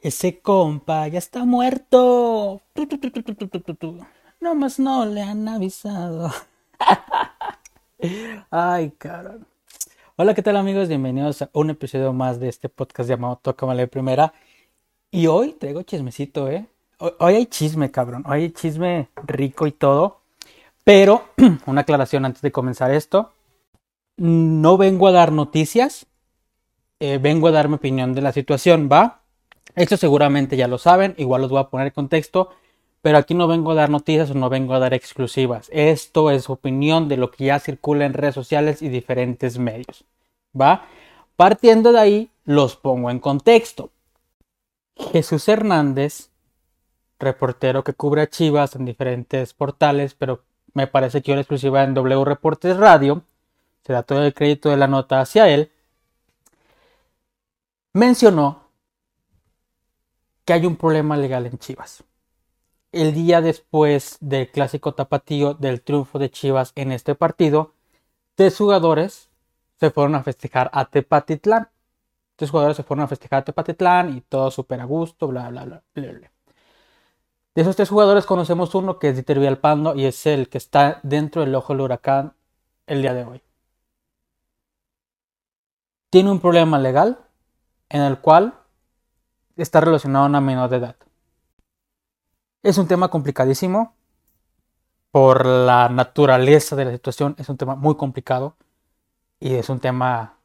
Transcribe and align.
Ese 0.00 0.38
compa 0.38 1.08
ya 1.08 1.18
está 1.18 1.44
muerto. 1.44 2.62
No 4.40 4.54
más 4.54 4.78
no 4.78 5.04
le 5.04 5.22
han 5.22 5.48
avisado. 5.48 6.30
Ay, 8.50 8.92
caramba. 8.96 9.44
Hola, 10.14 10.34
¿qué 10.34 10.42
tal 10.42 10.56
amigos? 10.56 10.86
Bienvenidos 10.88 11.42
a 11.42 11.50
un 11.52 11.70
episodio 11.70 12.12
más 12.12 12.38
de 12.38 12.48
este 12.48 12.68
podcast 12.68 13.08
llamado 13.08 13.40
Toca 13.42 13.66
de 13.74 13.88
Primera. 13.88 14.32
Y 15.10 15.26
hoy 15.26 15.54
traigo 15.54 15.82
chismecito, 15.82 16.48
¿eh? 16.48 16.68
Hoy 16.98 17.34
hay 17.34 17.46
chisme, 17.46 17.90
cabrón. 17.90 18.22
Hoy 18.28 18.42
hay 18.42 18.50
chisme 18.52 19.08
rico 19.26 19.66
y 19.66 19.72
todo. 19.72 20.20
Pero, 20.84 21.24
una 21.66 21.80
aclaración 21.80 22.24
antes 22.24 22.42
de 22.42 22.52
comenzar 22.52 22.92
esto. 22.92 23.32
No 24.16 24.76
vengo 24.76 25.08
a 25.08 25.12
dar 25.12 25.32
noticias. 25.32 26.06
Eh, 27.00 27.18
vengo 27.18 27.48
a 27.48 27.52
dar 27.52 27.68
mi 27.68 27.74
opinión 27.74 28.14
de 28.14 28.22
la 28.22 28.30
situación, 28.30 28.88
¿va? 28.90 29.22
Esto 29.78 29.96
seguramente 29.96 30.56
ya 30.56 30.66
lo 30.66 30.76
saben, 30.76 31.14
igual 31.18 31.42
los 31.42 31.52
voy 31.52 31.60
a 31.60 31.68
poner 31.68 31.86
en 31.86 31.92
contexto, 31.92 32.50
pero 33.00 33.16
aquí 33.16 33.34
no 33.34 33.46
vengo 33.46 33.70
a 33.70 33.76
dar 33.76 33.90
noticias 33.90 34.28
o 34.32 34.34
no 34.34 34.48
vengo 34.48 34.74
a 34.74 34.80
dar 34.80 34.92
exclusivas. 34.92 35.68
Esto 35.72 36.32
es 36.32 36.50
opinión 36.50 37.08
de 37.08 37.16
lo 37.16 37.30
que 37.30 37.44
ya 37.44 37.60
circula 37.60 38.04
en 38.04 38.12
redes 38.12 38.34
sociales 38.34 38.82
y 38.82 38.88
diferentes 38.88 39.56
medios. 39.56 40.04
¿Va? 40.60 40.84
Partiendo 41.36 41.92
de 41.92 42.00
ahí, 42.00 42.30
los 42.44 42.74
pongo 42.74 43.08
en 43.08 43.20
contexto. 43.20 43.90
Jesús 45.12 45.48
Hernández, 45.48 46.30
reportero 47.20 47.84
que 47.84 47.94
cubre 47.94 48.22
a 48.22 48.28
Chivas 48.28 48.74
en 48.74 48.84
diferentes 48.84 49.54
portales, 49.54 50.14
pero 50.14 50.42
me 50.74 50.88
parece 50.88 51.22
que 51.22 51.30
una 51.30 51.42
exclusiva 51.42 51.84
en 51.84 51.94
W 51.94 52.24
Reportes 52.24 52.76
Radio, 52.76 53.22
se 53.86 53.92
da 53.92 54.02
todo 54.02 54.24
el 54.24 54.34
crédito 54.34 54.70
de 54.70 54.76
la 54.76 54.88
nota 54.88 55.20
hacia 55.20 55.48
él, 55.48 55.70
mencionó 57.92 58.67
que 60.48 60.54
hay 60.54 60.64
un 60.64 60.76
problema 60.76 61.14
legal 61.14 61.44
en 61.44 61.58
Chivas. 61.58 62.04
El 62.90 63.12
día 63.12 63.42
después 63.42 64.16
del 64.22 64.50
clásico 64.50 64.94
tapatío 64.94 65.52
del 65.52 65.82
triunfo 65.82 66.18
de 66.18 66.30
Chivas 66.30 66.72
en 66.74 66.90
este 66.90 67.14
partido, 67.14 67.74
tres 68.34 68.56
jugadores 68.56 69.28
se 69.78 69.90
fueron 69.90 70.14
a 70.14 70.22
festejar 70.22 70.70
a 70.72 70.86
Tepatitlán. 70.86 71.68
Tres 72.34 72.50
jugadores 72.50 72.78
se 72.78 72.82
fueron 72.82 73.04
a 73.04 73.08
festejar 73.08 73.40
a 73.40 73.44
Tepatitlán 73.44 74.16
y 74.16 74.22
todo 74.22 74.50
súper 74.50 74.80
a 74.80 74.86
gusto, 74.86 75.28
bla, 75.28 75.50
bla, 75.50 75.66
bla, 75.66 75.82
bla. 75.92 76.32
De 77.54 77.60
esos 77.60 77.76
tres 77.76 77.90
jugadores 77.90 78.24
conocemos 78.24 78.74
uno 78.74 78.98
que 78.98 79.10
es 79.10 79.16
Dieter 79.16 79.40
Villalpando 79.40 79.96
y 79.96 80.06
es 80.06 80.24
el 80.24 80.48
que 80.48 80.56
está 80.56 81.00
dentro 81.02 81.42
del 81.42 81.54
ojo 81.54 81.74
del 81.74 81.82
huracán 81.82 82.32
el 82.86 83.02
día 83.02 83.12
de 83.12 83.24
hoy. 83.24 83.42
Tiene 86.08 86.30
un 86.30 86.40
problema 86.40 86.78
legal 86.78 87.18
en 87.90 88.00
el 88.00 88.18
cual 88.18 88.54
está 89.62 89.80
relacionado 89.80 90.24
a 90.24 90.28
una 90.28 90.40
menor 90.40 90.70
de 90.70 90.76
edad. 90.76 90.96
Es 92.62 92.78
un 92.78 92.88
tema 92.88 93.08
complicadísimo 93.08 93.94
por 95.10 95.46
la 95.46 95.88
naturaleza 95.88 96.76
de 96.76 96.84
la 96.84 96.92
situación, 96.92 97.34
es 97.38 97.48
un 97.48 97.56
tema 97.56 97.74
muy 97.74 97.96
complicado 97.96 98.56
y 99.40 99.54
es 99.54 99.68
un 99.68 99.80
tema 99.80 100.38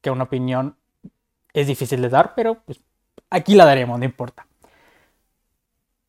que 0.00 0.10
una 0.10 0.24
opinión 0.24 0.76
es 1.52 1.66
difícil 1.66 2.02
de 2.02 2.08
dar, 2.08 2.34
pero 2.34 2.56
pues, 2.64 2.80
aquí 3.30 3.54
la 3.54 3.64
daremos, 3.64 3.98
no 3.98 4.04
importa. 4.04 4.46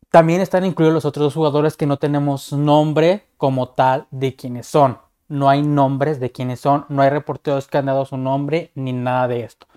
También 0.09 0.41
están 0.41 0.65
incluidos 0.65 0.93
los 0.93 1.05
otros 1.05 1.33
jugadores 1.33 1.77
que 1.77 1.85
no 1.85 1.97
tenemos 1.97 2.51
nombre 2.51 3.27
como 3.37 3.69
tal 3.69 4.07
de 4.11 4.35
quienes 4.35 4.67
son. 4.67 4.97
No 5.29 5.49
hay 5.49 5.61
nombres 5.61 6.19
de 6.19 6.33
quienes 6.33 6.59
son, 6.59 6.85
no 6.89 7.01
hay 7.01 7.09
reporteros 7.09 7.67
que 7.67 7.77
han 7.77 7.85
dado 7.85 8.03
su 8.05 8.17
nombre 8.17 8.71
ni 8.75 8.91
nada 8.91 9.29
de 9.29 9.45
esto. 9.45 9.67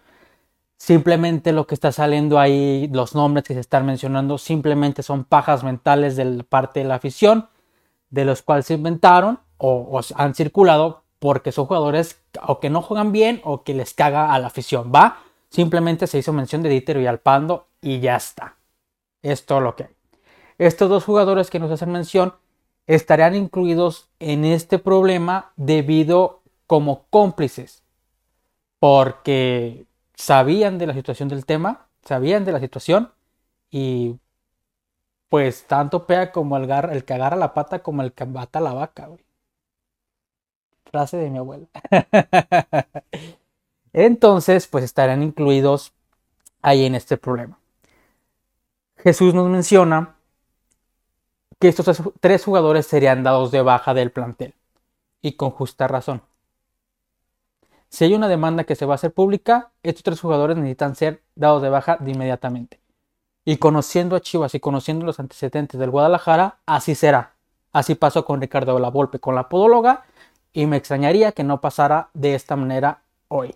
Simplemente 0.76 1.52
lo 1.52 1.66
que 1.66 1.74
está 1.74 1.92
saliendo 1.92 2.38
ahí, 2.38 2.88
los 2.92 3.14
nombres 3.14 3.44
que 3.44 3.54
se 3.54 3.60
están 3.60 3.86
mencionando, 3.86 4.38
simplemente 4.38 5.02
son 5.02 5.24
pajas 5.24 5.64
mentales 5.64 6.16
de 6.16 6.44
parte 6.44 6.80
de 6.80 6.86
la 6.86 6.96
afición, 6.96 7.48
de 8.10 8.24
los 8.24 8.42
cuales 8.42 8.66
se 8.66 8.74
inventaron 8.74 9.40
o, 9.56 10.00
han 10.16 10.34
circulado 10.34 11.04
porque 11.18 11.52
son 11.52 11.66
jugadores 11.66 12.20
o 12.46 12.60
que 12.60 12.70
no 12.70 12.82
juegan 12.82 13.12
bien 13.12 13.40
o 13.44 13.62
que 13.62 13.74
les 13.74 13.94
caga 13.94 14.34
a 14.34 14.38
la 14.38 14.48
afición. 14.48 14.92
Va, 14.94 15.22
simplemente 15.48 16.06
se 16.06 16.18
hizo 16.18 16.32
mención 16.32 16.62
de 16.62 16.68
Dieter 16.68 16.98
y 16.98 17.06
Alpando 17.06 17.68
y 17.80 18.00
ya 18.00 18.16
está. 18.16 18.56
Es 19.22 19.46
todo 19.46 19.60
lo 19.60 19.76
que 19.76 19.84
hay. 19.84 19.90
Estos 20.58 20.88
dos 20.90 21.04
jugadores 21.04 21.50
que 21.50 21.58
nos 21.58 21.70
hacen 21.70 21.90
mención 21.90 22.34
estarían 22.86 23.34
incluidos 23.34 24.08
en 24.18 24.44
este 24.44 24.78
problema 24.78 25.52
debido 25.56 26.42
como 26.66 27.06
cómplices. 27.10 27.82
Porque 28.78 29.86
sabían 30.14 30.78
de 30.78 30.86
la 30.86 30.94
situación 30.94 31.28
del 31.28 31.46
tema, 31.46 31.88
sabían 32.04 32.44
de 32.44 32.52
la 32.52 32.60
situación 32.60 33.12
y 33.70 34.18
pues 35.28 35.66
tanto 35.66 36.06
pega 36.06 36.32
como 36.32 36.56
el, 36.56 36.70
el 36.70 37.04
que 37.04 37.14
agarra 37.14 37.36
la 37.36 37.54
pata 37.54 37.82
como 37.82 38.02
el 38.02 38.12
que 38.12 38.24
mata 38.24 38.60
la 38.60 38.72
vaca, 38.72 39.06
güey. 39.06 39.24
Frase 40.90 41.16
de 41.16 41.30
mi 41.30 41.38
abuela. 41.38 41.66
Entonces, 43.92 44.66
pues 44.68 44.84
estarán 44.84 45.22
incluidos 45.22 45.92
ahí 46.62 46.84
en 46.86 46.94
este 46.94 47.16
problema. 47.16 47.58
Jesús 48.96 49.34
nos 49.34 49.48
menciona 49.48 50.16
que 51.58 51.68
estos 51.68 52.02
tres 52.20 52.44
jugadores 52.44 52.86
serían 52.86 53.22
dados 53.22 53.50
de 53.50 53.62
baja 53.62 53.94
del 53.94 54.10
plantel. 54.10 54.54
Y 55.20 55.32
con 55.32 55.50
justa 55.50 55.88
razón. 55.88 56.22
Si 57.94 58.02
hay 58.02 58.14
una 58.14 58.26
demanda 58.26 58.64
que 58.64 58.74
se 58.74 58.86
va 58.86 58.94
a 58.94 58.96
hacer 58.96 59.14
pública, 59.14 59.70
estos 59.84 60.02
tres 60.02 60.20
jugadores 60.20 60.56
necesitan 60.56 60.96
ser 60.96 61.22
dados 61.36 61.62
de 61.62 61.68
baja 61.68 61.96
de 62.00 62.10
inmediatamente. 62.10 62.80
Y 63.44 63.58
conociendo 63.58 64.16
a 64.16 64.20
Chivas 64.20 64.52
y 64.56 64.58
conociendo 64.58 65.06
los 65.06 65.20
antecedentes 65.20 65.78
del 65.78 65.90
Guadalajara, 65.90 66.58
así 66.66 66.96
será. 66.96 67.34
Así 67.72 67.94
pasó 67.94 68.24
con 68.24 68.40
Ricardo 68.40 68.76
Volpe 68.90 69.20
con 69.20 69.36
la 69.36 69.48
podóloga 69.48 70.06
y 70.52 70.66
me 70.66 70.76
extrañaría 70.76 71.30
que 71.30 71.44
no 71.44 71.60
pasara 71.60 72.08
de 72.14 72.34
esta 72.34 72.56
manera 72.56 73.02
hoy. 73.28 73.54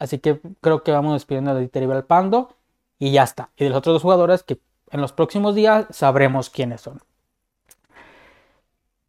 Así 0.00 0.18
que 0.18 0.40
creo 0.60 0.82
que 0.82 0.90
vamos 0.90 1.12
despidiendo 1.12 1.54
de 1.54 1.60
Dieter 1.60 2.06
Pando 2.06 2.56
y 2.98 3.12
ya 3.12 3.22
está. 3.22 3.50
Y 3.56 3.62
de 3.62 3.70
los 3.70 3.78
otros 3.78 3.94
dos 3.94 4.02
jugadores 4.02 4.42
que 4.42 4.58
en 4.90 5.00
los 5.00 5.12
próximos 5.12 5.54
días 5.54 5.86
sabremos 5.90 6.50
quiénes 6.50 6.80
son. 6.80 7.00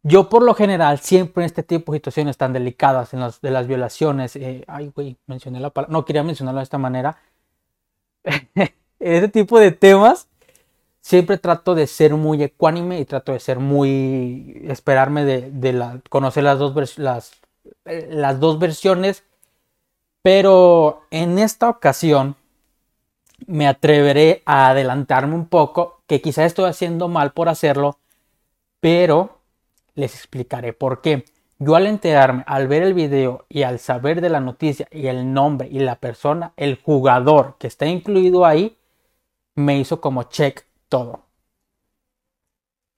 Yo 0.02 0.28
por 0.28 0.42
lo 0.42 0.54
general 0.54 0.98
siempre 1.00 1.42
en 1.42 1.46
este 1.46 1.62
tipo 1.62 1.92
de 1.92 1.98
situaciones 1.98 2.36
tan 2.36 2.52
delicadas, 2.52 3.12
en 3.12 3.20
las 3.20 3.40
de 3.40 3.50
las 3.50 3.66
violaciones, 3.66 4.34
eh, 4.36 4.64
ay 4.66 4.90
güey, 4.94 5.18
mencioné 5.26 5.60
la 5.60 5.70
palabra, 5.70 5.92
no 5.92 6.04
quería 6.04 6.22
mencionarlo 6.22 6.60
de 6.60 6.64
esta 6.64 6.78
manera, 6.78 7.18
en 8.24 8.68
este 8.98 9.28
tipo 9.28 9.58
de 9.58 9.72
temas 9.72 10.28
siempre 11.00 11.38
trato 11.38 11.74
de 11.74 11.86
ser 11.86 12.14
muy 12.14 12.42
ecuánime 12.42 13.00
y 13.00 13.04
trato 13.04 13.32
de 13.32 13.40
ser 13.40 13.58
muy, 13.58 14.62
esperarme 14.68 15.24
de, 15.24 16.00
conocer 16.08 16.44
las 16.44 16.58
dos, 16.58 16.98
las, 16.98 17.32
las 17.84 18.40
dos 18.40 18.58
versiones, 18.58 19.24
pero 20.22 21.02
en 21.10 21.38
esta 21.38 21.68
ocasión 21.68 22.36
me 23.46 23.66
atreveré 23.66 24.42
a 24.44 24.68
adelantarme 24.70 25.34
un 25.34 25.46
poco, 25.46 26.02
que 26.06 26.20
quizá 26.20 26.44
estoy 26.44 26.66
haciendo 26.66 27.08
mal 27.08 27.32
por 27.32 27.48
hacerlo, 27.48 27.98
pero 28.80 29.39
les 29.94 30.14
explicaré 30.14 30.72
por 30.72 31.00
qué. 31.00 31.24
Yo 31.58 31.76
al 31.76 31.86
enterarme, 31.86 32.42
al 32.46 32.68
ver 32.68 32.82
el 32.82 32.94
video 32.94 33.44
y 33.48 33.64
al 33.64 33.78
saber 33.78 34.20
de 34.20 34.30
la 34.30 34.40
noticia 34.40 34.88
y 34.90 35.08
el 35.08 35.32
nombre 35.32 35.68
y 35.70 35.80
la 35.80 35.96
persona, 35.96 36.54
el 36.56 36.76
jugador 36.76 37.56
que 37.58 37.66
está 37.66 37.86
incluido 37.86 38.46
ahí, 38.46 38.78
me 39.54 39.78
hizo 39.78 40.00
como 40.00 40.24
check 40.24 40.64
todo. 40.88 41.30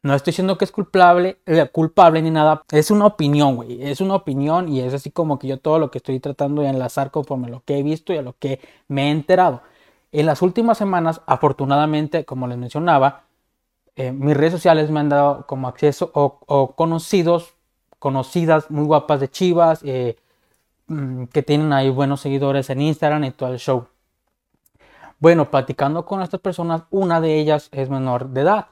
No 0.05 0.15
estoy 0.15 0.33
diciendo 0.33 0.59
que 0.59 0.65
es 0.65 0.73
culpable, 0.73 1.39
eh, 1.47 1.69
culpable 1.71 2.21
ni 2.23 2.31
nada. 2.31 2.63
Es 2.73 2.91
una 2.91 3.07
opinión, 3.07 3.55
güey. 3.55 3.83
Es 3.83 4.01
una 4.01 4.17
opinión 4.17 4.69
y 4.69 4.81
es 4.81 4.95
así 4.95 5.13
como 5.13 5.39
que 5.39 5.47
yo 5.47 5.59
todo 5.61 5.79
lo 5.79 5.93
que 5.93 5.99
estoy 5.99 6.19
tratando 6.19 6.63
de 6.63 6.69
enlazar 6.69 7.13
conforme 7.13 7.47
a 7.47 7.51
lo 7.51 7.63
que 7.65 7.79
he 7.79 7.83
visto 7.85 8.13
y 8.13 8.17
a 8.17 8.23
lo 8.23 8.37
que 8.37 8.61
me 8.89 9.09
he 9.09 9.11
enterado. 9.11 9.63
En 10.11 10.27
las 10.27 10.43
últimas 10.43 10.77
semanas, 10.77 11.23
afortunadamente, 11.27 12.25
como 12.25 12.49
les 12.49 12.59
mencionaba, 12.59 13.22
eh, 13.97 14.11
mis 14.13 14.37
redes 14.37 14.53
sociales 14.53 14.91
me 14.91 15.01
han 15.01 15.09
dado 15.09 15.47
como 15.47 15.69
acceso 15.69 16.11
o, 16.15 16.75
conocidos, 16.75 17.55
conocidas 17.99 18.71
muy 18.71 18.85
guapas 18.85 19.21
de 19.21 19.31
Chivas, 19.31 19.81
eh, 19.85 20.17
mm, 20.87 21.25
que 21.27 21.43
tienen 21.43 21.73
ahí 21.73 21.91
buenos 21.91 22.21
seguidores 22.21 22.71
en 22.71 22.81
Instagram 22.81 23.25
y 23.25 23.31
todo 23.33 23.53
el 23.53 23.59
show. 23.59 23.89
Bueno, 25.19 25.51
platicando 25.51 26.05
con 26.05 26.23
estas 26.23 26.41
personas, 26.41 26.83
una 26.91 27.21
de 27.21 27.39
ellas 27.39 27.69
es 27.73 27.91
menor 27.91 28.29
de 28.31 28.41
edad. 28.41 28.69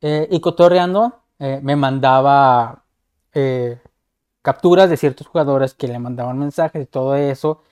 Eh, 0.00 0.28
y 0.30 0.40
cotorreando, 0.40 1.20
me 1.38 1.74
mandaba 1.74 2.84
capturas 4.42 4.90
de 4.90 4.96
ciertos 4.98 5.26
jugadores 5.26 5.74
que 5.74 5.88
le 5.88 5.98
mandaban 5.98 6.38
mensajes 6.38 6.82
y 6.82 6.86
todo 6.86 7.14
eso. 7.16 7.62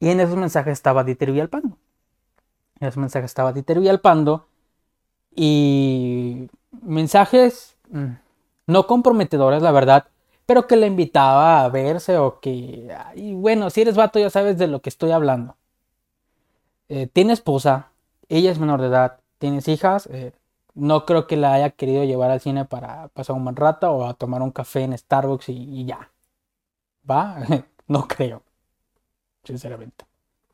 Y 0.00 0.10
en 0.10 0.20
esos 0.20 0.36
mensajes 0.36 0.72
estaba 0.72 1.04
Dieter 1.04 1.30
Villalpando. 1.30 1.76
En 2.80 2.88
esos 2.88 2.98
mensajes 2.98 3.30
estaba 3.30 3.52
Dieter 3.52 3.78
Villalpando 3.78 4.48
y 5.38 6.48
mensajes 6.82 7.76
mm, 7.90 8.06
no 8.66 8.86
comprometedores, 8.88 9.62
la 9.62 9.72
verdad, 9.72 10.06
pero 10.46 10.66
que 10.66 10.76
le 10.76 10.86
invitaba 10.88 11.64
a 11.64 11.68
verse 11.68 12.18
o 12.18 12.40
que, 12.40 12.88
y 13.14 13.34
bueno, 13.34 13.70
si 13.70 13.82
eres 13.82 13.96
vato 13.96 14.18
ya 14.18 14.30
sabes 14.30 14.58
de 14.58 14.66
lo 14.68 14.82
que 14.82 14.90
estoy 14.90 15.12
hablando. 15.12 15.56
eh, 16.88 17.06
tiene 17.06 17.32
esposa, 17.32 17.90
ella 18.28 18.50
es 18.50 18.58
menor 18.58 18.80
de 18.80 18.88
edad, 18.88 19.20
tienes 19.38 19.68
hijas, 19.68 20.06
eh, 20.12 20.32
no 20.74 21.06
creo 21.06 21.26
que 21.26 21.36
la 21.36 21.52
haya 21.54 21.70
querido 21.70 22.04
llevar 22.04 22.30
al 22.30 22.40
cine 22.40 22.64
para 22.64 23.08
pasar 23.08 23.36
un 23.36 23.44
buen 23.44 23.56
rato 23.56 23.90
o 23.92 24.06
a 24.06 24.14
tomar 24.14 24.42
un 24.42 24.52
café 24.52 24.82
en 24.82 24.96
Starbucks 24.96 25.48
y, 25.50 25.84
ya. 25.86 26.10
¿Va? 27.10 27.38
no 27.88 28.06
creo. 28.08 28.42
Sinceramente. 29.44 30.04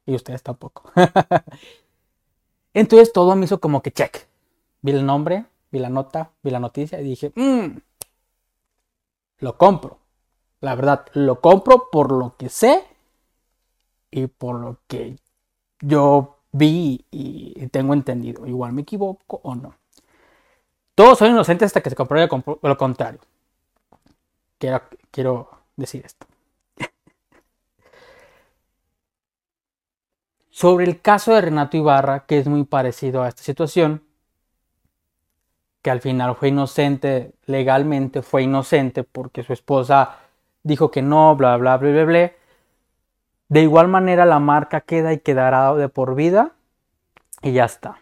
Y 0.06 0.14
ustedes 0.14 0.42
tampoco. 0.42 0.90
Entonces 2.74 3.12
todo 3.12 3.34
me 3.36 3.44
hizo 3.46 3.60
como 3.60 3.82
que 3.82 3.90
check. 3.90 4.26
Vi 4.84 4.92
el 4.92 5.06
nombre, 5.06 5.46
vi 5.72 5.78
la 5.78 5.88
nota, 5.88 6.30
vi 6.42 6.50
la 6.50 6.60
noticia 6.60 7.00
y 7.00 7.04
dije, 7.04 7.32
mmm, 7.34 7.78
lo 9.38 9.56
compro. 9.56 9.98
La 10.60 10.74
verdad, 10.74 11.06
lo 11.14 11.40
compro 11.40 11.88
por 11.90 12.12
lo 12.12 12.36
que 12.36 12.50
sé 12.50 12.84
y 14.10 14.26
por 14.26 14.60
lo 14.60 14.80
que 14.86 15.18
yo 15.80 16.36
vi 16.52 17.06
y 17.10 17.66
tengo 17.68 17.94
entendido. 17.94 18.46
Igual 18.46 18.74
me 18.74 18.82
equivoco 18.82 19.40
o 19.42 19.54
no. 19.54 19.74
Todos 20.94 21.18
son 21.18 21.30
inocentes 21.30 21.68
hasta 21.68 21.80
que 21.80 21.88
se 21.88 21.96
compruebe 21.96 22.28
lo 22.62 22.76
contrario. 22.76 23.20
Quiero, 24.58 24.82
quiero 25.10 25.48
decir 25.76 26.04
esto. 26.04 26.26
Sobre 30.50 30.84
el 30.84 31.00
caso 31.00 31.32
de 31.32 31.40
Renato 31.40 31.78
Ibarra, 31.78 32.26
que 32.26 32.38
es 32.38 32.46
muy 32.48 32.64
parecido 32.64 33.22
a 33.22 33.28
esta 33.28 33.42
situación, 33.42 34.02
que 35.84 35.90
al 35.90 36.00
final 36.00 36.34
fue 36.34 36.48
inocente, 36.48 37.34
legalmente 37.44 38.22
fue 38.22 38.44
inocente 38.44 39.04
porque 39.04 39.42
su 39.42 39.52
esposa 39.52 40.16
dijo 40.62 40.90
que 40.90 41.02
no, 41.02 41.36
bla, 41.36 41.58
bla, 41.58 41.76
bla, 41.76 41.90
bla, 41.90 42.04
bla. 42.06 42.32
De 43.50 43.60
igual 43.60 43.88
manera 43.88 44.24
la 44.24 44.38
marca 44.38 44.80
queda 44.80 45.12
y 45.12 45.18
quedará 45.20 45.74
de 45.74 45.90
por 45.90 46.14
vida 46.14 46.52
y 47.42 47.52
ya 47.52 47.66
está. 47.66 47.98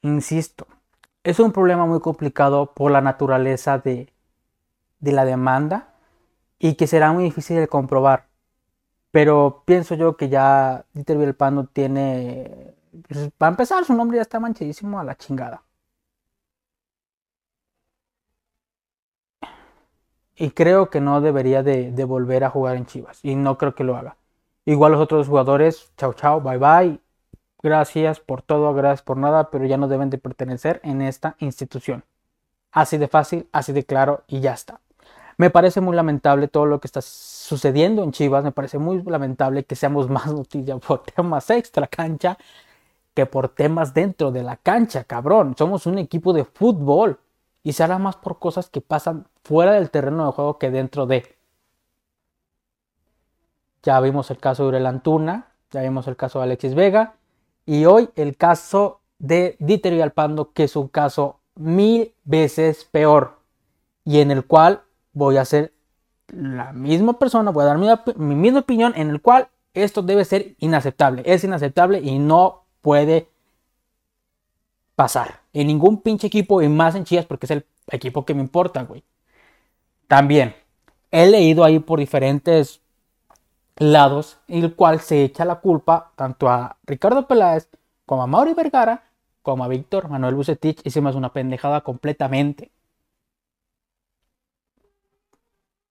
Insisto, 0.00 0.66
es 1.24 1.38
un 1.38 1.52
problema 1.52 1.84
muy 1.84 2.00
complicado 2.00 2.72
por 2.72 2.90
la 2.90 3.02
naturaleza 3.02 3.76
de, 3.78 4.10
la 5.00 5.26
demanda 5.26 5.92
y 6.58 6.76
que 6.76 6.86
será 6.86 7.12
muy 7.12 7.24
difícil 7.24 7.58
de 7.58 7.68
comprobar. 7.68 8.28
Pero 9.10 9.62
pienso 9.66 9.94
yo 9.94 10.16
que 10.16 10.30
ya 10.30 10.86
Dieter 10.94 11.18
Villalpando 11.18 11.66
tiene... 11.66 12.74
Pues, 13.08 13.30
para 13.38 13.50
empezar, 13.50 13.84
su 13.84 13.94
nombre 13.94 14.16
ya 14.16 14.22
está 14.22 14.40
manchadísimo 14.40 14.98
a 14.98 15.04
la 15.04 15.16
chingada. 15.16 15.62
Y 20.36 20.50
creo 20.50 20.90
que 20.90 21.00
no 21.00 21.20
debería 21.20 21.62
de, 21.62 21.90
volver 22.04 22.44
a 22.44 22.50
jugar 22.50 22.76
en 22.76 22.86
Chivas. 22.86 23.24
Y 23.24 23.36
no 23.36 23.56
creo 23.58 23.74
que 23.74 23.84
lo 23.84 23.96
haga. 23.96 24.16
Igual 24.64 24.92
los 24.92 25.00
otros 25.00 25.28
jugadores, 25.28 25.92
chao 25.96 26.14
chao, 26.14 26.40
bye 26.40 26.58
bye 26.58 27.04
gracias 27.64 28.20
por 28.20 28.42
todo, 28.42 28.74
gracias 28.74 29.02
por 29.02 29.16
nada, 29.16 29.50
pero 29.50 29.64
ya 29.64 29.78
no 29.78 29.88
deben 29.88 30.10
de 30.10 30.18
pertenecer 30.18 30.80
en 30.84 31.00
esta 31.00 31.34
institución. 31.38 32.04
Así 32.72 32.98
de 32.98 33.08
fácil, 33.08 33.48
así 33.52 33.72
de 33.72 33.84
claro 33.84 34.24
y 34.28 34.40
ya 34.40 34.52
está. 34.52 34.80
Me 35.38 35.50
parece 35.50 35.80
muy 35.80 35.96
lamentable 35.96 36.46
todo 36.48 36.66
lo 36.66 36.78
que 36.78 36.86
está 36.86 37.00
sucediendo 37.02 38.04
en 38.04 38.12
Chivas, 38.12 38.44
me 38.44 38.52
parece 38.52 38.78
muy 38.78 39.02
lamentable 39.02 39.64
que 39.64 39.76
seamos 39.76 40.10
más 40.10 40.26
noticias 40.26 40.78
por 40.80 41.02
temas 41.04 41.48
extra 41.50 41.86
cancha 41.86 42.36
que 43.14 43.26
por 43.26 43.48
temas 43.48 43.94
dentro 43.94 44.32
de 44.32 44.42
la 44.42 44.56
cancha, 44.56 45.04
cabrón. 45.04 45.54
Somos 45.56 45.86
un 45.86 45.98
equipo 45.98 46.32
de 46.32 46.44
fútbol 46.44 47.20
y 47.62 47.72
se 47.72 47.82
hará 47.82 47.98
más 47.98 48.16
por 48.16 48.38
cosas 48.38 48.68
que 48.68 48.80
pasan 48.80 49.26
fuera 49.42 49.72
del 49.72 49.90
terreno 49.90 50.26
de 50.26 50.32
juego 50.32 50.58
que 50.58 50.70
dentro 50.70 51.06
de. 51.06 51.36
Ya 53.82 54.00
vimos 54.00 54.30
el 54.30 54.38
caso 54.38 54.64
de 54.64 54.70
Urel 54.70 54.86
Antuna, 54.86 55.48
ya 55.70 55.82
vimos 55.82 56.06
el 56.08 56.16
caso 56.16 56.38
de 56.38 56.44
Alexis 56.44 56.74
Vega, 56.74 57.14
y 57.66 57.84
hoy 57.84 58.10
el 58.16 58.36
caso 58.36 59.00
de 59.18 59.56
Dieter 59.58 59.92
Villalpando, 59.92 60.52
que 60.52 60.64
es 60.64 60.76
un 60.76 60.88
caso 60.88 61.40
mil 61.54 62.12
veces 62.24 62.84
peor 62.84 63.38
y 64.04 64.20
en 64.20 64.30
el 64.30 64.44
cual 64.44 64.82
voy 65.12 65.36
a 65.36 65.44
ser 65.44 65.72
la 66.28 66.72
misma 66.72 67.18
persona, 67.18 67.50
voy 67.50 67.62
a 67.62 67.66
dar 67.66 67.78
mi, 67.78 67.88
mi, 68.16 68.34
misma 68.34 68.60
opinión 68.60 68.92
en 68.96 69.10
el 69.10 69.20
cual 69.20 69.48
esto 69.72 70.02
debe 70.02 70.24
ser 70.24 70.54
inaceptable. 70.58 71.22
Es 71.24 71.44
inaceptable 71.44 72.00
y 72.00 72.18
no 72.18 72.63
puede 72.84 73.28
pasar 74.94 75.40
en 75.54 75.68
ningún 75.68 76.02
pinche 76.02 76.26
equipo 76.26 76.60
y 76.62 76.68
más 76.68 76.94
en 76.94 77.04
Chivas 77.04 77.24
porque 77.24 77.46
es 77.46 77.50
el 77.50 77.66
equipo 77.90 78.26
que 78.26 78.34
me 78.34 78.42
importa, 78.42 78.82
güey. 78.84 79.02
También 80.06 80.54
he 81.10 81.26
leído 81.26 81.64
ahí 81.64 81.78
por 81.78 81.98
diferentes 81.98 82.82
lados, 83.76 84.38
el 84.48 84.74
cual 84.76 85.00
se 85.00 85.24
echa 85.24 85.46
la 85.46 85.60
culpa 85.60 86.12
tanto 86.14 86.48
a 86.48 86.76
Ricardo 86.84 87.26
Peláez 87.26 87.68
como 88.06 88.22
a 88.22 88.26
Mauri 88.26 88.52
Vergara 88.52 89.02
como 89.44 89.64
a 89.64 89.68
Víctor 89.68 90.08
Manuel 90.08 90.34
Bucetich 90.34 90.80
y 90.84 90.90
se 90.90 91.00
una 91.00 91.32
pendejada 91.32 91.82
completamente. 91.82 92.72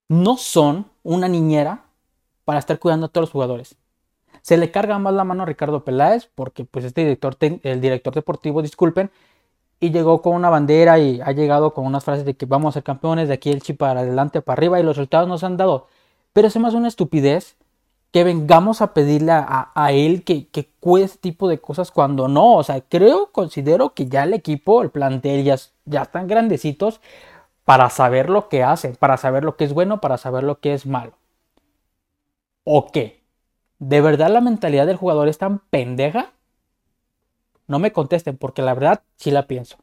No 0.09 0.37
son 0.37 0.89
una 1.03 1.27
niñera 1.27 1.85
para 2.45 2.59
estar 2.59 2.79
cuidando 2.79 3.07
a 3.07 3.09
todos 3.09 3.23
los 3.23 3.31
jugadores. 3.31 3.75
Se 4.43 4.57
le 4.57 4.71
carga 4.71 4.99
más 4.99 5.13
la 5.15 5.23
mano 5.23 5.43
a 5.43 5.45
Ricardo 5.47 5.83
Peláez 5.83 6.29
porque 6.35 6.65
pues 6.65 6.85
este 6.85 7.01
director, 7.01 7.37
el 7.39 7.81
director 7.81 8.13
deportivo, 8.13 8.61
disculpen, 8.61 9.09
y 9.79 9.91
llegó 9.91 10.21
con 10.21 10.35
una 10.35 10.49
bandera 10.49 10.99
y 10.99 11.21
ha 11.21 11.31
llegado 11.31 11.73
con 11.73 11.85
unas 11.85 12.03
frases 12.03 12.25
de 12.25 12.35
que 12.35 12.45
vamos 12.45 12.71
a 12.71 12.73
ser 12.75 12.83
campeones 12.83 13.29
de 13.29 13.35
aquí 13.35 13.51
el 13.51 13.61
chip 13.61 13.79
para 13.79 14.01
adelante, 14.01 14.41
para 14.41 14.59
arriba 14.59 14.79
y 14.79 14.83
los 14.83 14.97
resultados 14.97 15.27
nos 15.27 15.43
han 15.43 15.57
dado. 15.57 15.87
Pero 16.33 16.49
me 16.59 16.67
hace 16.67 16.77
una 16.77 16.87
estupidez 16.89 17.55
que 18.11 18.23
vengamos 18.23 18.81
a 18.81 18.93
pedirle 18.93 19.31
a, 19.33 19.91
él 19.91 20.23
que, 20.23 20.47
que 20.49 20.69
cuide 20.79 21.05
ese 21.05 21.17
tipo 21.17 21.47
de 21.49 21.59
cosas 21.59 21.91
cuando 21.91 22.27
no. 22.27 22.55
O 22.55 22.63
sea, 22.63 22.81
creo, 22.81 23.31
considero 23.31 23.93
que 23.93 24.07
ya 24.07 24.23
el 24.23 24.33
equipo, 24.33 24.83
el 24.83 24.89
plantel 24.91 25.43
ya, 25.43 25.55
ya 25.85 26.03
están 26.03 26.27
grandecitos 26.27 27.01
para 27.65 27.89
saber 27.89 28.29
lo 28.29 28.49
que 28.49 28.63
hacen, 28.63 28.95
para 28.97 29.17
saber 29.17 29.43
lo 29.43 29.57
que 29.57 29.65
es 29.65 29.73
bueno, 29.73 30.01
para 30.01 30.17
saber 30.17 30.43
lo 30.43 30.59
que 30.59 30.73
es 30.73 30.85
malo. 30.85 31.13
¿O 32.65 32.91
qué? 32.91 33.22
¿De 33.79 34.01
verdad 34.01 34.29
la 34.29 34.41
mentalidad 34.41 34.87
del 34.87 34.97
jugador 34.97 35.27
es 35.27 35.37
tan 35.37 35.59
pendeja? 35.59 36.31
No 37.67 37.79
me 37.79 37.91
contesten, 37.91 38.37
porque 38.37 38.61
la 38.61 38.73
verdad 38.73 39.03
sí 39.15 39.31
la 39.31 39.47
pienso. 39.47 39.77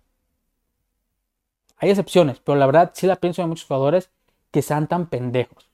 Hay 1.77 1.91
excepciones, 1.91 2.41
pero 2.41 2.57
la 2.59 2.67
verdad 2.67 2.93
sí 2.95 3.07
la 3.07 3.17
pienso 3.17 3.43
de 3.43 3.49
muchos 3.49 3.67
jugadores 3.67 4.11
que 4.51 4.63
sean 4.63 4.87
tan 4.87 5.07
pendejos 5.07 5.71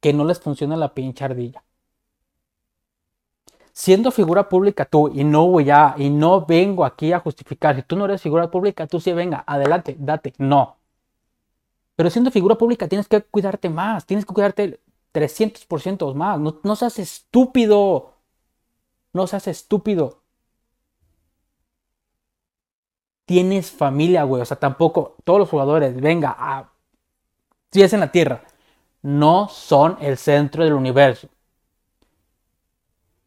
que 0.00 0.12
no 0.12 0.24
les 0.24 0.40
funciona 0.40 0.76
la 0.76 0.94
pinche 0.94 1.24
ardilla. 1.24 1.62
Siendo 3.72 4.10
figura 4.10 4.48
pública 4.48 4.84
tú 4.84 5.08
y 5.08 5.24
no 5.24 5.46
voy 5.46 5.70
a 5.70 5.94
y 5.96 6.10
no 6.10 6.44
vengo 6.44 6.84
aquí 6.84 7.12
a 7.12 7.20
justificar, 7.20 7.76
si 7.76 7.82
tú 7.82 7.96
no 7.96 8.06
eres 8.06 8.20
figura 8.20 8.50
pública, 8.50 8.86
tú 8.86 9.00
sí 9.00 9.12
venga, 9.12 9.44
adelante, 9.46 9.96
date, 9.98 10.34
no. 10.38 10.76
Pero 11.96 12.10
siendo 12.10 12.30
figura 12.30 12.56
pública 12.56 12.88
tienes 12.88 13.08
que 13.08 13.22
cuidarte 13.22 13.68
más, 13.68 14.06
tienes 14.06 14.26
que 14.26 14.34
cuidarte 14.34 14.80
300% 15.12 16.14
más, 16.14 16.38
no, 16.38 16.60
no 16.62 16.76
seas 16.76 16.98
estúpido, 16.98 18.14
no 19.12 19.26
seas 19.26 19.48
estúpido. 19.48 20.22
Tienes 23.24 23.70
familia, 23.70 24.24
güey, 24.24 24.42
o 24.42 24.44
sea, 24.44 24.58
tampoco 24.58 25.16
todos 25.24 25.38
los 25.38 25.48
jugadores, 25.48 26.00
venga, 26.00 26.34
a, 26.36 26.72
si 27.70 27.82
es 27.82 27.92
en 27.92 28.00
la 28.00 28.10
tierra, 28.12 28.42
no 29.02 29.48
son 29.48 29.96
el 30.00 30.16
centro 30.16 30.64
del 30.64 30.74
universo. 30.74 31.28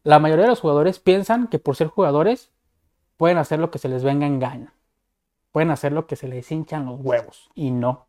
La 0.02 0.18
mayoría 0.18 0.44
de 0.44 0.50
los 0.50 0.60
jugadores 0.60 1.00
piensan 1.00 1.48
que 1.48 1.58
por 1.58 1.76
ser 1.76 1.88
jugadores 1.88 2.52
pueden 3.16 3.38
hacer 3.38 3.58
lo 3.58 3.70
que 3.70 3.78
se 3.78 3.88
les 3.88 4.04
venga 4.04 4.26
en 4.26 4.38
gana. 4.38 4.74
Pueden 5.50 5.70
hacer 5.70 5.92
lo 5.92 6.06
que 6.06 6.16
se 6.16 6.28
les 6.28 6.50
hinchan 6.52 6.84
los 6.84 7.00
huevos. 7.00 7.50
Y 7.54 7.70
no. 7.70 8.06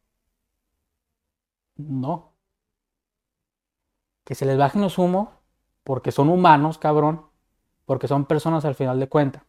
No. 1.78 2.35
Que 4.26 4.36
se 4.36 4.46
les 4.46 4.58
bajen 4.58 4.82
los 4.82 4.98
humos 4.98 5.30
porque 5.86 6.12
son 6.12 6.30
humanos, 6.30 6.78
cabrón. 6.78 7.26
Porque 7.86 8.08
son 8.10 8.26
personas 8.26 8.66
al 8.66 8.76
final 8.76 9.00
de 9.00 9.08
cuentas. 9.08 9.44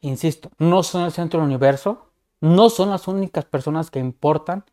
Insisto, 0.00 0.50
no 0.58 0.82
son 0.82 1.04
el 1.04 1.12
centro 1.12 1.40
del 1.40 1.48
universo 1.48 2.10
no 2.40 2.70
son 2.70 2.90
las 2.90 3.06
únicas 3.06 3.44
personas 3.44 3.90
que 3.90 3.98
importan 3.98 4.64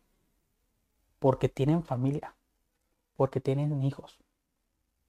porque 1.18 1.48
tienen 1.48 1.82
familia, 1.82 2.34
porque 3.14 3.40
tienen 3.40 3.82
hijos, 3.82 4.18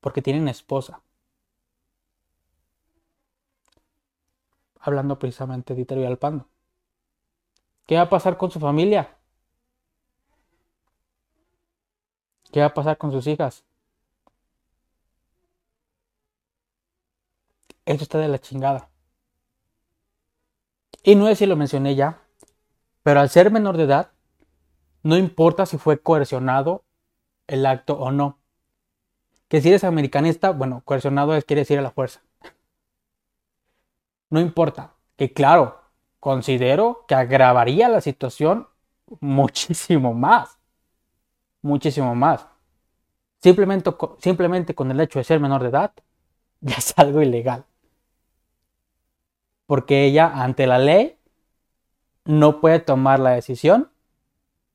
porque 0.02 0.22
tienen 0.22 0.48
esposa. 0.48 1.02
Hablando 4.82 5.20
precisamente 5.20 5.74
de 5.74 5.82
Iterio 5.82 6.08
Alpando. 6.08 6.48
¿Qué 7.86 7.96
va 7.96 8.04
a 8.04 8.10
pasar 8.10 8.38
con 8.38 8.52
su 8.52 8.60
familia? 8.60 9.18
¿Qué 12.52 12.60
va 12.62 12.68
a 12.68 12.74
pasar 12.74 12.98
con 12.98 13.12
sus 13.12 13.28
hijas? 13.28 13.64
Eso 17.86 18.04
está 18.04 18.20
de 18.20 18.28
la 18.28 18.40
chingada. 18.40 18.90
Y 21.04 21.16
no 21.16 21.26
sé 21.28 21.36
si 21.36 21.46
lo 21.46 21.56
mencioné 21.56 21.96
ya, 21.96 22.22
pero 23.04 23.20
al 23.20 23.30
ser 23.30 23.52
menor 23.52 23.78
de 23.78 23.84
edad, 23.84 24.12
no 25.02 25.18
importa 25.18 25.66
si 25.66 25.78
fue 25.78 26.00
coercionado 26.00 26.84
el 27.48 27.66
acto 27.66 27.98
o 27.98 28.12
no. 28.12 28.38
Que 29.48 29.62
si 29.62 29.70
eres 29.70 29.84
americanista, 29.84 30.52
bueno, 30.52 30.84
coercionado 30.86 31.36
es 31.36 31.46
quiere 31.46 31.62
decir 31.62 31.80
a 31.80 31.82
la 31.82 31.92
fuerza. 31.92 32.22
No 34.30 34.40
importa. 34.40 34.94
Que 35.16 35.34
claro, 35.34 35.82
considero 36.20 37.06
que 37.08 37.16
agravaría 37.16 37.90
la 37.90 38.02
situación 38.02 38.68
muchísimo 39.20 40.14
más. 40.14 40.59
Muchísimo 41.62 42.16
más. 42.16 42.48
Simplemente, 43.42 43.92
simplemente 44.20 44.76
con 44.76 44.92
el 44.92 45.00
hecho 45.00 45.20
de 45.20 45.26
ser 45.26 45.40
menor 45.40 45.62
de 45.64 45.70
edad, 45.70 45.94
ya 46.62 46.76
es 46.76 46.94
algo 46.98 47.22
ilegal. 47.22 47.66
Porque 49.66 50.06
ella, 50.06 50.32
ante 50.44 50.68
la 50.68 50.80
ley, 50.80 51.18
no 52.26 52.60
puede 52.60 52.80
tomar 52.80 53.20
la 53.20 53.32
decisión 53.32 53.92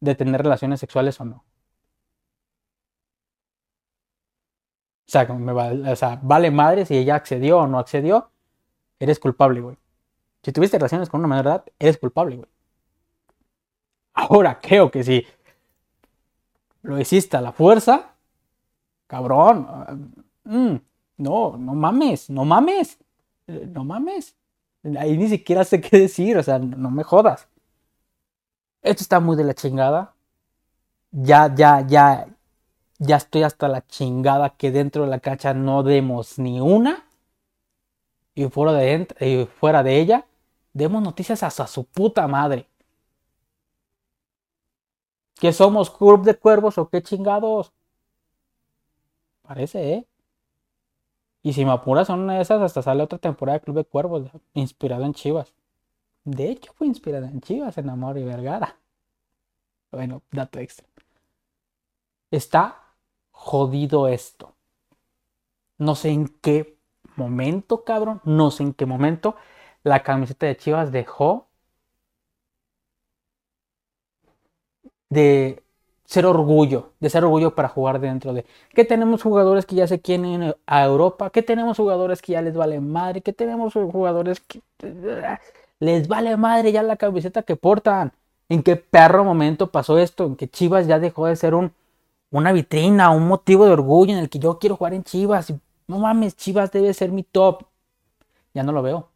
de 0.01 0.15
tener 0.15 0.43
relaciones 0.43 0.81
sexuales 0.81 1.21
o 1.21 1.25
no. 1.25 1.45
O 5.07 5.97
sea, 5.97 6.19
vale, 6.23 6.51
madre 6.51 6.87
si 6.87 6.97
ella 6.97 7.15
accedió 7.15 7.59
o 7.59 7.67
no 7.67 7.79
accedió, 7.79 8.31
eres 8.99 9.19
culpable, 9.19 9.61
güey. 9.61 9.77
Si 10.43 10.53
tuviste 10.53 10.79
relaciones 10.79 11.09
con 11.09 11.21
una 11.21 11.29
menor 11.29 11.47
edad, 11.47 11.65
eres 11.79 11.99
culpable, 11.99 12.37
güey. 12.37 12.49
Ahora 14.15 14.61
creo 14.61 14.91
que 14.91 15.03
si 15.05 15.27
lo 16.85 17.01
hiciste 17.01 17.37
a 17.37 17.41
la 17.41 17.53
fuerza, 17.53 18.15
cabrón, 19.07 19.67
ah, 19.69 19.97
mm, 20.45 20.77
no, 21.17 21.57
no 21.57 21.75
mames, 21.75 22.29
no 22.29 22.45
mames, 22.45 22.99
eh, 23.47 23.67
no 23.73 23.85
mames. 23.85 24.37
Ahí 24.99 25.17
ni 25.17 25.29
siquiera 25.29 25.65
sé 25.65 25.81
qué 25.81 25.99
decir, 25.99 26.37
o 26.37 26.43
sea, 26.43 26.59
no 26.59 26.91
me 26.91 27.03
jodas. 27.03 27.49
Esto 28.83 29.03
está 29.03 29.19
muy 29.19 29.35
de 29.37 29.45
la 29.45 29.55
chingada. 29.55 30.15
Ya, 31.11 31.55
ya, 31.55 31.87
ya, 31.87 32.27
ya 32.99 33.17
estoy 33.17 33.45
hasta 33.45 33.67
la 33.69 33.87
chingada 33.87 34.51
que 34.51 34.71
dentro 34.71 35.05
de 35.05 35.09
la 35.09 35.21
cancha 35.21 35.55
no 35.55 35.83
demos 35.83 36.39
ni 36.39 36.61
una. 36.61 37.05
Y 38.35 38.45
fuera 38.51 38.73
de, 38.75 39.09
y 39.21 39.47
fuera 39.47 39.83
de 39.83 40.01
ella, 40.01 40.27
demos 40.75 41.03
noticias 41.03 41.43
hasta 41.43 41.67
su 41.67 41.85
puta 41.85 42.29
madre. 42.29 42.69
¿Que 45.41 45.53
somos 45.53 45.91
club 45.91 46.25
de 46.25 46.37
cuervos 46.39 46.79
o 46.79 46.89
qué 46.89 47.03
chingados? 47.03 47.73
Parece, 49.43 49.93
¿eh? 49.93 50.07
Y 51.43 51.53
si 51.53 51.65
me 51.67 51.73
apuras 51.73 52.07
son 52.07 52.21
una 52.21 52.37
de 52.37 52.43
esas, 52.43 52.63
hasta 52.63 52.81
sale 52.83 53.03
otra 53.03 53.19
temporada 53.19 53.59
de 53.59 53.65
Club 53.65 53.77
de 53.77 53.85
Cuervos, 53.85 54.31
inspirado 54.55 55.05
en 55.05 55.13
Chivas. 55.13 55.53
De 56.25 56.51
hecho, 56.51 56.73
fue 56.73 56.87
inspirada 56.87 57.29
en 57.29 57.43
Chivas, 57.43 57.77
en 57.77 57.91
Amor 57.91 58.17
y 58.17 58.25
Vergara. 58.25 58.79
Bueno, 59.93 60.23
dato 60.31 60.59
extra. 60.59 60.87
Está 62.31 62.95
jodido 63.31 64.09
esto. 64.09 64.55
No 65.77 65.95
sé 65.95 66.11
en 66.11 66.29
qué 66.29 66.79
momento, 67.15 67.85
cabrón. 67.85 68.23
No 68.25 68.51
sé 68.51 68.63
en 68.63 68.73
qué 68.73 68.87
momento 68.87 69.37
la 69.83 70.03
camiseta 70.03 70.47
de 70.47 70.57
Chivas 70.57 70.93
dejó 70.93 71.49
de 75.11 75.63
ser 76.05 76.27
orgullo, 76.27 76.93
de 77.01 77.11
ser 77.11 77.25
orgullo 77.25 77.55
para 77.55 77.69
jugar 77.69 78.01
dentro 78.01 78.33
de. 78.33 78.47
Que 78.75 78.85
tenemos 78.85 79.23
jugadores 79.23 79.67
que 79.67 79.75
ya 79.77 79.87
se 79.87 80.01
quieren 80.01 80.55
a 80.67 80.85
Europa, 80.85 81.31
que 81.31 81.43
tenemos 81.43 81.77
jugadores 81.77 82.23
que 82.23 82.33
ya 82.33 82.43
les 82.43 82.55
vale 82.55 82.81
madre, 82.81 83.23
que 83.23 83.33
tenemos 83.33 83.75
jugadores 83.75 84.41
que 84.41 84.61
les 85.81 86.09
vale 86.09 86.37
madre 86.37 86.73
ya 86.73 86.83
la 86.83 86.97
camiseta 86.97 87.43
que 87.43 87.57
portan. 87.57 88.13
¿En 88.49 88.63
qué 88.63 88.77
perro 88.77 89.25
momento 89.25 89.71
pasó 89.71 89.99
esto? 89.99 90.27
En 90.27 90.37
que 90.37 90.49
Chivas 90.49 90.87
ya 90.87 90.99
dejó 90.99 91.27
de 91.27 91.37
ser 91.37 91.55
un, 91.55 91.73
una 92.31 92.53
vitrina, 92.53 93.11
un 93.11 93.27
motivo 93.29 93.65
de 93.67 93.73
orgullo 93.73 94.13
en 94.13 94.19
el 94.19 94.29
que 94.31 94.39
yo 94.39 94.59
quiero 94.59 94.77
jugar 94.77 94.95
en 94.95 95.05
Chivas. 95.05 95.53
no 95.87 95.99
mames, 95.99 96.37
Chivas 96.37 96.71
debe 96.73 96.93
ser 96.95 97.13
mi 97.13 97.23
top. 97.23 97.65
Ya 98.55 98.63
no 98.63 98.73
lo 98.73 98.83
veo. 98.83 99.09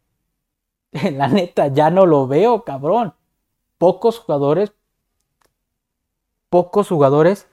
La 1.13 1.29
neta, 1.29 1.69
ya 1.69 1.91
no 1.91 2.07
lo 2.07 2.27
veo, 2.27 2.65
cabrón. 2.65 3.15
Pocos 3.79 4.19
jugadores 4.21 4.73
pocos 6.51 6.89
jugadores 6.89 7.47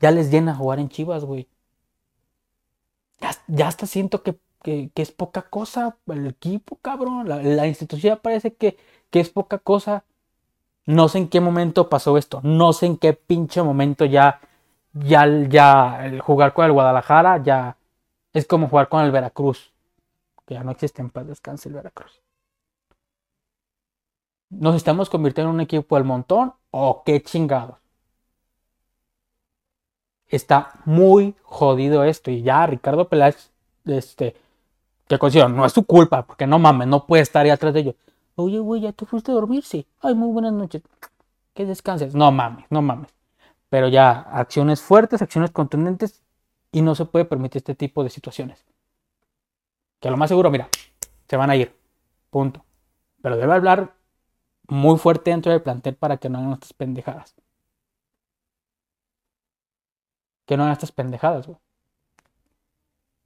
ya 0.00 0.10
les 0.10 0.30
llena 0.30 0.54
jugar 0.54 0.78
en 0.78 0.88
Chivas, 0.88 1.24
güey. 1.24 1.48
Ya, 3.48 3.66
hasta 3.66 3.86
siento 3.86 4.22
que, 4.22 4.38
es 4.94 5.12
poca 5.12 5.42
cosa 5.42 5.96
el 6.06 6.26
equipo, 6.26 6.76
cabrón. 6.76 7.28
La, 7.28 7.66
institución 7.66 8.18
parece 8.22 8.54
que, 8.54 8.76
que, 9.10 9.20
es 9.20 9.30
poca 9.30 9.58
cosa. 9.58 10.04
No 10.84 11.08
sé 11.08 11.18
en 11.18 11.28
qué 11.28 11.40
momento 11.40 11.88
pasó 11.88 12.18
esto. 12.18 12.40
No 12.42 12.72
sé 12.72 12.86
en 12.86 12.98
qué 12.98 13.12
pinche 13.14 13.62
momento 13.62 14.04
ya, 14.04 14.40
ya, 14.92 15.26
ya 15.48 16.06
el 16.06 16.20
jugar 16.20 16.52
con 16.52 16.66
el 16.66 16.72
Guadalajara 16.72 17.42
ya 17.42 17.76
es 18.32 18.46
como 18.46 18.68
jugar 18.68 18.88
con 18.88 19.04
el 19.04 19.10
Veracruz. 19.12 19.72
Que 20.46 20.54
ya 20.54 20.62
no 20.62 20.72
existe 20.72 21.02
en 21.02 21.10
paz 21.10 21.26
descanse 21.26 21.68
el 21.68 21.74
Veracruz. 21.74 22.20
¿Nos 24.50 24.76
estamos 24.76 25.10
convirtiendo 25.10 25.50
en 25.50 25.56
un 25.56 25.60
equipo 25.60 25.96
del 25.96 26.04
montón? 26.04 26.54
¿O 26.70 27.02
qué 27.04 27.20
chingados? 27.22 27.85
Está 30.28 30.72
muy 30.84 31.34
jodido 31.42 32.04
esto. 32.04 32.30
Y 32.30 32.42
ya 32.42 32.66
Ricardo 32.66 33.08
Peláez, 33.08 33.50
este, 33.84 34.36
que 35.08 35.18
considero, 35.18 35.48
no 35.48 35.64
es 35.64 35.72
su 35.72 35.84
culpa, 35.84 36.22
porque 36.26 36.46
no 36.46 36.58
mames, 36.58 36.88
no 36.88 37.06
puede 37.06 37.22
estar 37.22 37.44
ahí 37.44 37.50
atrás 37.50 37.74
de 37.74 37.80
ellos. 37.80 37.94
Oye, 38.34 38.58
güey, 38.58 38.82
ya 38.82 38.92
te 38.92 39.06
fuiste 39.06 39.30
a 39.30 39.34
dormir, 39.34 39.64
sí. 39.64 39.86
Ay, 40.00 40.14
muy 40.14 40.30
buenas 40.30 40.52
noches. 40.52 40.82
Que 41.54 41.64
descanses. 41.64 42.14
No 42.14 42.30
mames, 42.32 42.66
no 42.70 42.82
mames. 42.82 43.08
Pero 43.70 43.88
ya, 43.88 44.20
acciones 44.20 44.80
fuertes, 44.80 45.22
acciones 45.22 45.50
contundentes, 45.50 46.22
y 46.72 46.82
no 46.82 46.94
se 46.94 47.06
puede 47.06 47.24
permitir 47.24 47.58
este 47.60 47.74
tipo 47.74 48.04
de 48.04 48.10
situaciones. 48.10 48.64
Que 50.00 50.10
lo 50.10 50.16
más 50.16 50.28
seguro, 50.28 50.50
mira, 50.50 50.68
se 51.28 51.36
van 51.36 51.50
a 51.50 51.56
ir. 51.56 51.74
Punto. 52.30 52.64
Pero 53.22 53.36
debe 53.36 53.54
hablar 53.54 53.94
muy 54.68 54.98
fuerte 54.98 55.30
dentro 55.30 55.52
del 55.52 55.62
plantel 55.62 55.94
para 55.94 56.18
que 56.18 56.28
no 56.28 56.38
hagan 56.38 56.52
estas 56.52 56.74
pendejadas 56.74 57.34
que 60.46 60.56
no 60.56 60.62
hagan 60.62 60.72
estas 60.72 60.92
pendejadas, 60.92 61.46
güey. 61.46 61.58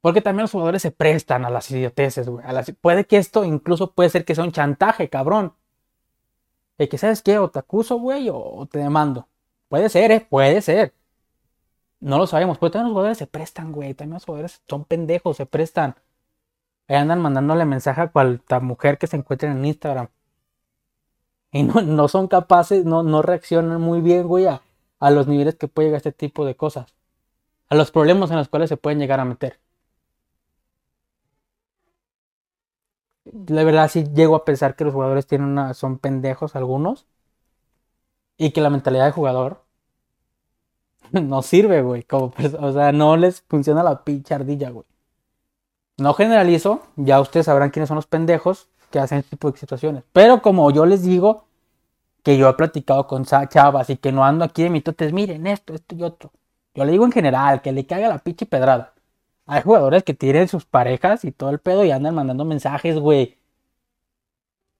Porque 0.01 0.21
también 0.21 0.43
los 0.43 0.51
jugadores 0.51 0.81
se 0.81 0.91
prestan 0.91 1.45
a 1.45 1.51
las 1.51 1.69
idioteces, 1.69 2.27
güey. 2.27 2.43
Puede 2.81 3.05
que 3.05 3.17
esto 3.17 3.45
incluso 3.45 3.93
puede 3.93 4.09
ser 4.09 4.25
que 4.25 4.33
sea 4.33 4.43
un 4.43 4.51
chantaje, 4.51 5.09
cabrón. 5.09 5.53
Y 6.79 6.87
que, 6.87 6.97
¿sabes 6.97 7.21
qué? 7.21 7.37
O 7.37 7.51
te 7.51 7.59
acuso, 7.59 7.97
güey, 7.97 8.27
o 8.31 8.67
te 8.69 8.79
demando. 8.79 9.27
Puede 9.69 9.89
ser, 9.89 10.11
¿eh? 10.11 10.25
Puede 10.27 10.61
ser. 10.61 10.93
No 11.99 12.17
lo 12.17 12.25
sabemos. 12.25 12.57
Pero 12.57 12.71
también 12.71 12.85
los 12.87 12.93
jugadores 12.93 13.19
se 13.19 13.27
prestan, 13.27 13.71
güey. 13.71 13.93
También 13.93 14.15
los 14.15 14.25
jugadores 14.25 14.63
son 14.67 14.85
pendejos, 14.85 15.37
se 15.37 15.45
prestan. 15.45 15.95
Ahí 16.87 16.95
andan 16.95 17.21
mandándole 17.21 17.65
mensaje 17.65 18.01
a 18.01 18.11
cualta 18.11 18.59
mujer 18.59 18.97
que 18.97 19.07
se 19.07 19.17
encuentre 19.17 19.49
en 19.51 19.63
Instagram. 19.63 20.07
Y 21.51 21.63
no, 21.63 21.81
no 21.81 22.07
son 22.07 22.27
capaces, 22.27 22.85
no, 22.85 23.03
no 23.03 23.21
reaccionan 23.21 23.79
muy 23.79 24.01
bien, 24.01 24.27
güey, 24.27 24.47
a, 24.47 24.61
a 24.99 25.11
los 25.11 25.27
niveles 25.27 25.55
que 25.55 25.67
puede 25.67 25.89
llegar 25.89 25.97
este 25.97 26.13
tipo 26.13 26.45
de 26.45 26.55
cosas 26.55 26.93
a 27.71 27.75
los 27.75 27.89
problemas 27.89 28.29
en 28.31 28.37
los 28.37 28.49
cuales 28.49 28.67
se 28.69 28.75
pueden 28.75 28.99
llegar 28.99 29.21
a 29.21 29.25
meter. 29.25 29.57
La 33.47 33.63
verdad 33.63 33.89
sí 33.89 34.03
llego 34.13 34.35
a 34.35 34.43
pensar 34.45 34.75
que 34.75 34.83
los 34.83 34.93
jugadores 34.93 35.25
tienen 35.25 35.47
una, 35.47 35.73
son 35.73 35.97
pendejos 35.97 36.55
algunos 36.57 37.07
y 38.37 38.51
que 38.51 38.59
la 38.59 38.69
mentalidad 38.69 39.05
de 39.05 39.11
jugador 39.13 39.63
no 41.13 41.41
sirve, 41.41 41.81
güey. 41.81 42.03
Como, 42.03 42.33
o 42.59 42.71
sea, 42.73 42.91
no 42.91 43.15
les 43.15 43.41
funciona 43.43 43.83
la 43.83 44.03
pinche 44.03 44.33
ardilla, 44.33 44.69
güey. 44.69 44.85
No 45.97 46.13
generalizo, 46.13 46.81
ya 46.97 47.21
ustedes 47.21 47.45
sabrán 47.45 47.69
quiénes 47.69 47.87
son 47.87 47.95
los 47.95 48.07
pendejos 48.07 48.67
que 48.89 48.99
hacen 48.99 49.19
este 49.19 49.31
tipo 49.37 49.49
de 49.49 49.57
situaciones. 49.57 50.03
Pero 50.11 50.41
como 50.41 50.69
yo 50.71 50.85
les 50.85 51.03
digo, 51.03 51.45
que 52.23 52.37
yo 52.37 52.49
he 52.49 52.53
platicado 52.53 53.07
con 53.07 53.23
chavas 53.23 53.89
y 53.89 53.95
que 53.97 54.11
no 54.11 54.25
ando 54.25 54.43
aquí 54.43 54.63
de 54.63 54.69
mitotes, 54.71 55.13
miren 55.13 55.47
esto, 55.47 55.73
esto 55.73 55.95
y 55.95 56.03
otro. 56.03 56.31
Yo 56.73 56.85
le 56.85 56.91
digo 56.91 57.05
en 57.05 57.11
general, 57.11 57.61
que 57.61 57.71
le 57.71 57.85
caiga 57.85 58.07
la 58.07 58.19
pinche 58.19 58.45
pedrada. 58.45 58.93
Hay 59.45 59.61
jugadores 59.61 60.03
que 60.03 60.13
tienen 60.13 60.47
sus 60.47 60.65
parejas 60.65 61.25
y 61.25 61.31
todo 61.31 61.49
el 61.49 61.59
pedo 61.59 61.83
y 61.85 61.91
andan 61.91 62.15
mandando 62.15 62.45
mensajes, 62.45 62.97
güey. 62.97 63.37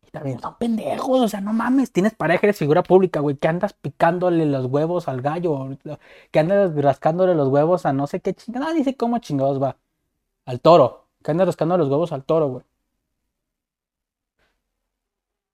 Y 0.07 0.11
también 0.11 0.39
son 0.39 0.55
pendejos, 0.57 1.21
o 1.21 1.27
sea, 1.27 1.41
no 1.41 1.53
mames, 1.53 1.91
tienes 1.91 2.13
pareja, 2.15 2.47
eres 2.47 2.57
figura 2.57 2.83
pública, 2.83 3.19
güey, 3.19 3.35
que 3.37 3.47
andas 3.47 3.73
picándole 3.73 4.45
los 4.45 4.65
huevos 4.67 5.07
al 5.07 5.21
gallo, 5.21 5.77
que 6.31 6.39
andas 6.39 6.75
rascándole 6.75 7.35
los 7.35 7.49
huevos 7.49 7.85
a 7.85 7.93
no 7.93 8.07
sé 8.07 8.21
qué 8.21 8.33
chingada, 8.33 8.73
dice 8.73 8.95
cómo 8.95 9.19
chingados 9.19 9.61
va. 9.61 9.77
Al 10.45 10.61
toro, 10.61 11.07
que 11.23 11.31
andas 11.31 11.47
rascando 11.47 11.77
los 11.77 11.89
huevos 11.89 12.11
al 12.13 12.23
toro, 12.23 12.47
güey. 12.49 12.63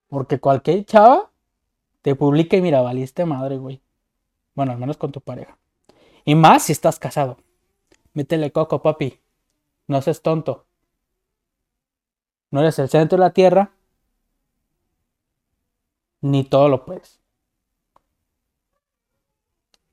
Porque 0.09 0.39
cualquier 0.39 0.85
chava 0.85 1.29
te 2.01 2.15
publica 2.15 2.57
y 2.57 2.61
mira, 2.61 2.81
valiste 2.81 3.25
madre, 3.25 3.57
güey. 3.57 3.81
Bueno, 4.55 4.71
al 4.73 4.77
menos 4.77 4.97
con 4.97 5.11
tu 5.11 5.21
pareja. 5.21 5.57
Y 6.27 6.35
más 6.35 6.63
si 6.63 6.73
estás 6.73 6.99
casado. 6.99 7.37
Métele 8.11 8.51
coco, 8.51 8.81
papi. 8.81 9.21
No 9.87 10.01
seas 10.01 10.21
tonto. 10.21 10.65
No 12.51 12.59
eres 12.59 12.77
el 12.79 12.89
centro 12.89 13.17
de 13.17 13.21
la 13.21 13.31
tierra. 13.31 13.71
Ni 16.19 16.43
todo 16.43 16.67
lo 16.67 16.83
puedes. 16.83 17.21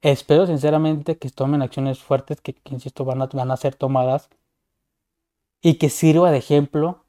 Espero 0.03 0.49
sinceramente 0.49 1.19
que 1.19 1.31
tomen 1.31 1.63
acciones 1.63 2.01
fuertes 2.01 2.41
que, 2.41 2.57
insisto, 2.65 3.05
van 3.05 3.23
a, 3.23 3.27
van 3.27 3.53
a 3.53 3.57
ser 3.57 3.77
tomadas 3.77 4.29
y 5.61 5.79
que 5.79 5.89
sirva 5.89 6.33
de 6.33 6.39
ejemplo 6.39 7.05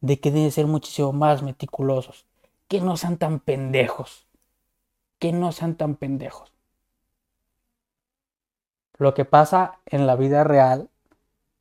de 0.00 0.18
que 0.18 0.32
deben 0.32 0.50
ser 0.50 0.66
muchísimo 0.66 1.12
más 1.12 1.44
meticulosos, 1.44 2.26
que 2.66 2.80
no 2.80 2.96
sean 2.96 3.18
tan 3.18 3.38
pendejos, 3.38 4.26
que 5.20 5.32
no 5.32 5.52
sean 5.52 5.76
tan 5.76 5.94
pendejos. 5.94 6.55
Lo 8.98 9.14
que 9.14 9.24
pasa 9.24 9.78
en 9.86 10.06
la 10.06 10.16
vida 10.16 10.44
real, 10.44 10.88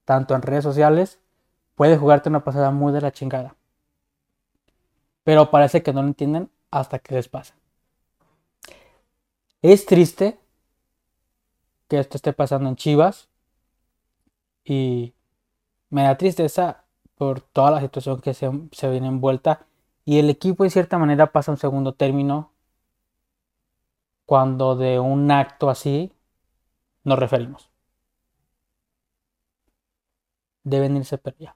tanto 0.06 0.36
en 0.36 0.42
redes 0.42 0.64
sociales, 0.64 1.20
puede 1.76 1.98
jugarte 1.98 2.30
una 2.30 2.44
pasada 2.44 2.72
muy 2.72 2.94
de 2.94 3.02
la 3.02 3.12
chingada. 3.12 3.56
Pero 5.24 5.52
parece 5.52 5.84
que 5.84 5.94
no 5.94 6.02
lo 6.02 6.08
entienden 6.08 6.50
hasta 6.72 7.00
que 7.00 7.16
les 7.16 7.28
pasa. 7.28 7.56
Es 9.62 9.86
triste 9.86 10.40
que 11.88 12.00
esto 12.00 12.18
esté 12.18 12.34
pasando 12.34 12.70
en 12.70 12.76
Chivas 12.76 13.30
y 14.64 15.14
me 15.90 16.04
da 16.04 16.18
tristeza 16.18 16.84
por 17.16 17.42
toda 17.42 17.72
la 17.72 17.82
situación 17.82 18.22
que 18.22 18.34
se, 18.34 18.50
se 18.72 18.90
viene 18.90 19.08
envuelta 19.08 19.66
y 20.04 20.20
el 20.20 20.30
equipo 20.30 20.64
en 20.64 20.72
cierta 20.72 20.98
manera 20.98 21.32
pasa 21.32 21.52
un 21.52 21.58
segundo 21.58 21.94
término 21.94 22.52
cuando 24.26 24.76
de 24.76 25.00
un 25.00 25.32
acto 25.32 25.70
así 25.70 26.15
nos 27.06 27.20
referimos. 27.20 27.70
Deben 30.64 30.98
irse 30.98 31.18
pero. 31.18 31.56